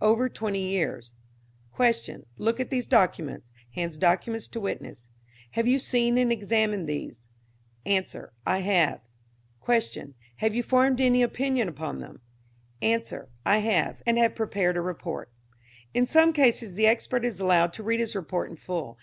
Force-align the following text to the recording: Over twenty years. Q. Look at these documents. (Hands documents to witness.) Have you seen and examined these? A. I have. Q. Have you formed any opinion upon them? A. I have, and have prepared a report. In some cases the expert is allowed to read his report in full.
Over 0.00 0.28
twenty 0.28 0.60
years. 0.70 1.12
Q. 1.76 2.24
Look 2.38 2.60
at 2.60 2.70
these 2.70 2.86
documents. 2.86 3.50
(Hands 3.74 3.98
documents 3.98 4.46
to 4.46 4.60
witness.) 4.60 5.08
Have 5.58 5.66
you 5.66 5.80
seen 5.80 6.16
and 6.18 6.30
examined 6.30 6.88
these? 6.88 7.26
A. 7.84 8.06
I 8.46 8.58
have. 8.60 9.00
Q. 9.66 10.14
Have 10.36 10.54
you 10.54 10.62
formed 10.62 11.00
any 11.00 11.20
opinion 11.20 11.66
upon 11.68 11.98
them? 11.98 12.20
A. 12.80 13.02
I 13.44 13.58
have, 13.58 14.04
and 14.06 14.18
have 14.18 14.36
prepared 14.36 14.76
a 14.76 14.80
report. 14.80 15.32
In 15.92 16.06
some 16.06 16.32
cases 16.32 16.74
the 16.74 16.86
expert 16.86 17.24
is 17.24 17.40
allowed 17.40 17.72
to 17.72 17.82
read 17.82 17.98
his 17.98 18.14
report 18.14 18.50
in 18.50 18.56
full. 18.58 19.00